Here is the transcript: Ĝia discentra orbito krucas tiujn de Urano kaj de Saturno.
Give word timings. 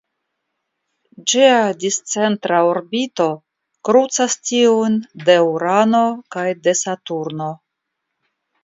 Ĝia 1.33 1.59
discentra 1.83 2.63
orbito 2.69 3.29
krucas 3.91 4.41
tiujn 4.51 4.99
de 5.29 5.37
Urano 5.53 6.05
kaj 6.37 6.49
de 6.67 6.77
Saturno. 6.85 7.57